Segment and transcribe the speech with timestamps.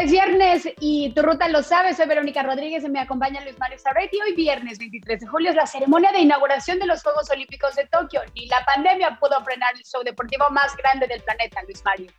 [0.00, 1.98] Es viernes y tu ruta lo sabes.
[1.98, 4.18] Soy Verónica Rodríguez y me acompaña Luis Mario Sarretti.
[4.22, 7.84] Hoy viernes 23 de julio es la ceremonia de inauguración de los Juegos Olímpicos de
[7.84, 12.10] Tokio y la pandemia pudo frenar el show deportivo más grande del planeta, Luis Mario.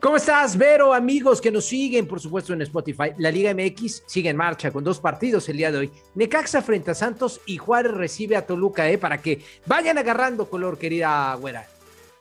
[0.00, 0.94] ¿Cómo estás, Vero?
[0.94, 3.12] Amigos que nos siguen, por supuesto, en Spotify.
[3.18, 5.92] La Liga MX sigue en marcha con dos partidos el día de hoy.
[6.14, 8.96] Necaxa frente a Santos y Juárez recibe a Toluca, ¿eh?
[8.96, 11.66] Para que vayan agarrando color, querida güera.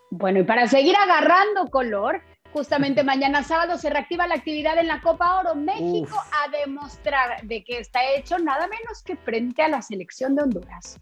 [0.09, 2.21] Bueno, y para seguir agarrando color,
[2.55, 5.55] Justamente mañana sábado se reactiva la actividad en la Copa Oro.
[5.55, 10.43] México a demostrar de que está hecho nada menos que frente a la selección de
[10.43, 10.97] Honduras.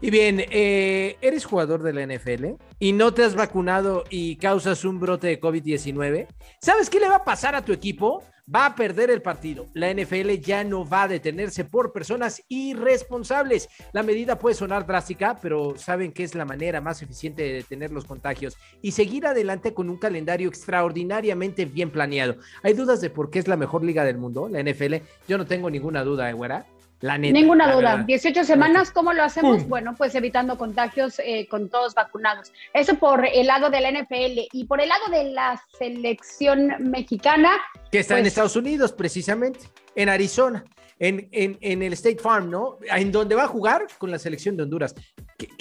[0.00, 4.86] Y bien, eh, eres jugador de la NFL y no te has vacunado y causas
[4.86, 6.26] un brote de COVID-19.
[6.62, 8.22] ¿Sabes qué le va a pasar a tu equipo?
[8.52, 9.66] Va a perder el partido.
[9.74, 13.68] La NFL ya no va a detenerse por personas irresponsables.
[13.92, 17.90] La medida puede sonar drástica, pero saben que es la manera más eficiente de detener
[17.90, 22.36] los contagios y seguir adelante con un calendario extraordinariamente bien planeado.
[22.62, 24.96] ¿Hay dudas de por qué es la mejor liga del mundo, la NFL?
[25.28, 26.34] Yo no tengo ninguna duda, ¿eh.
[27.02, 28.04] La neta, Ninguna duda.
[28.06, 29.68] 18 semanas, ¿cómo lo hacemos?
[29.68, 32.52] Bueno, pues evitando contagios eh, con todos vacunados.
[32.72, 37.50] Eso por el lado de la NFL y por el lado de la selección mexicana.
[37.90, 39.60] Que está en pues Estados Unidos, precisamente,
[39.96, 40.64] en Arizona
[41.02, 42.78] en, en, el State Farm, ¿no?
[42.82, 44.94] En donde va a jugar con la selección de Honduras.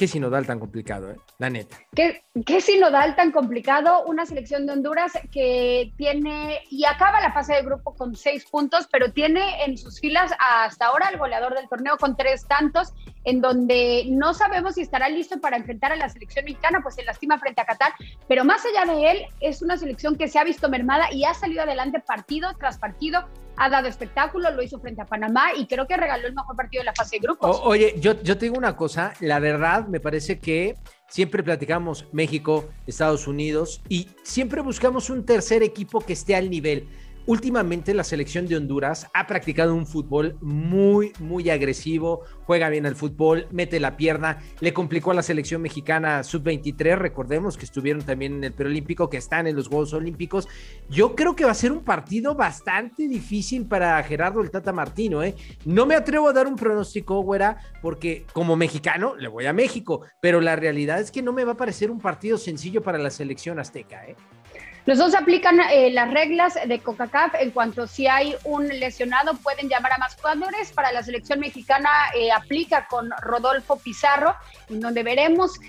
[0.02, 1.18] Qué, sinodal tan complicado, ¿eh?
[1.38, 1.78] La neta.
[1.94, 4.04] ¿Qué, sinodal tan complicado.
[4.08, 8.88] Una selección de Honduras que tiene y acaba la fase de grupo con seis puntos,
[8.92, 13.42] pero tiene en sus filas hasta ahora el goleador del torneo con tres tantos, en
[13.42, 17.38] donde no sabemos si estará listo para enfrentar a la selección mexicana, pues se lastima
[17.38, 17.94] frente a Qatar.
[18.28, 21.36] Pero más allá de él, es una selección que se ha visto mermada y ha
[21.36, 25.88] salido adelante partido tras partido ha dado espectáculo, lo hizo frente a Panamá y creo
[25.88, 27.60] que regaló el mejor partido de la fase de grupos.
[27.64, 30.76] oye, yo, yo te digo una cosa, la verdad me parece que
[31.08, 36.88] siempre platicamos México, Estados Unidos y siempre buscamos un tercer equipo que esté al nivel.
[37.28, 42.96] Últimamente la selección de Honduras ha practicado un fútbol muy, muy agresivo, juega bien al
[42.96, 48.34] fútbol, mete la pierna, le complicó a la selección mexicana sub-23, recordemos que estuvieron también
[48.34, 50.48] en el preolímpico, que están en los Juegos Olímpicos.
[50.90, 55.24] Yo creo que va a ser un partido bastante difícil para Gerardo el Tata Martino,
[55.24, 55.36] ¿eh?
[55.64, 60.02] No me atrevo a dar un pronóstico, güera, porque como mexicano le voy a México,
[60.20, 63.12] pero la realidad es que no me va a parecer un partido sencillo para la
[63.12, 64.16] selección azteca, ¿eh?
[64.86, 69.70] Los dos aplican eh, las reglas de CONCACAF en cuanto si hay un lesionado pueden
[69.70, 70.72] llamar a más jugadores.
[70.72, 74.36] Para la selección mexicana eh, aplica con Rodolfo Pizarro,
[74.70, 75.60] en donde veremos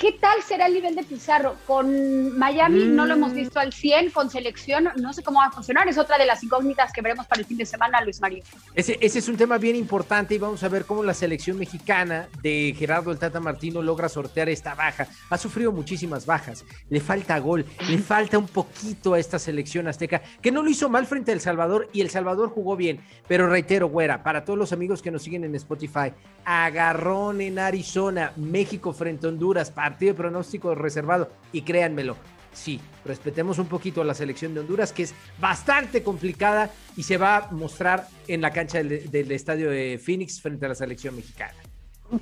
[0.00, 1.56] ¿Qué tal será el nivel de Pizarro?
[1.66, 3.34] Con Miami no lo hemos mm.
[3.34, 5.86] visto al 100, con selección no sé cómo va a funcionar.
[5.88, 8.42] Es otra de las incógnitas que veremos para el fin de semana, Luis Mario.
[8.74, 12.30] Ese, ese es un tema bien importante y vamos a ver cómo la selección mexicana
[12.40, 15.06] de Gerardo el Tata Martino logra sortear esta baja.
[15.28, 20.22] Ha sufrido muchísimas bajas, le falta gol, le falta un poquito a esta selección azteca,
[20.40, 23.00] que no lo hizo mal frente a El Salvador y El Salvador jugó bien.
[23.28, 26.14] Pero reitero, güera, para todos los amigos que nos siguen en Spotify,
[26.46, 31.30] agarrón en Arizona, México frente a Honduras, para partido de pronóstico reservado.
[31.52, 32.16] Y créanmelo,
[32.52, 37.16] sí, respetemos un poquito a la selección de Honduras, que es bastante complicada y se
[37.16, 41.54] va a mostrar en la cancha del, estadio de Phoenix frente a la selección mexicana.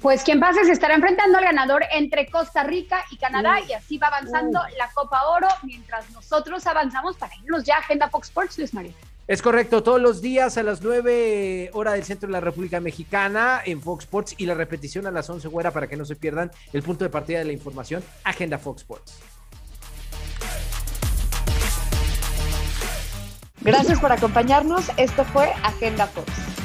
[0.02, 3.96] Pues quien pase se estará enfrentando al ganador entre Costa Rica y Canadá y así
[3.96, 8.58] va avanzando la Copa Oro mientras nosotros avanzamos para irnos ya a Agenda Fox Sports,
[8.58, 8.92] Luis María.
[9.28, 13.60] Es correcto, todos los días a las 9 hora del centro de la República Mexicana
[13.62, 16.50] en Fox Sports y la repetición a las 11 fuera para que no se pierdan
[16.72, 19.18] el punto de partida de la información, Agenda Fox Sports.
[23.60, 26.57] Gracias por acompañarnos, esto fue Agenda Fox.